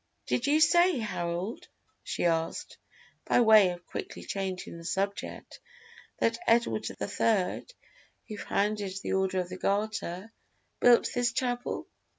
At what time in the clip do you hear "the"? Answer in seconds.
4.79-4.83, 6.97-7.07, 9.03-9.13, 9.49-9.59